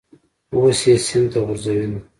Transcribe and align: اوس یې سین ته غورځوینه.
اوس 0.55 0.79
یې 0.87 0.95
سین 1.07 1.23
ته 1.31 1.39
غورځوینه. 1.45 1.99